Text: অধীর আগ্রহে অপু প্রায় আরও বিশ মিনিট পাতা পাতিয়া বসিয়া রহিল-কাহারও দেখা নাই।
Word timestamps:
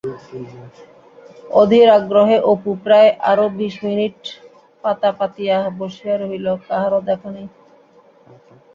অধীর 1.53 1.87
আগ্রহে 1.97 2.37
অপু 2.51 2.71
প্রায় 2.83 3.09
আরও 3.29 3.45
বিশ 3.59 3.75
মিনিট 3.85 4.17
পাতা 4.83 5.09
পাতিয়া 5.19 5.57
বসিয়া 5.79 6.15
রহিল-কাহারও 6.15 6.99
দেখা 7.09 7.29
নাই। 7.35 7.47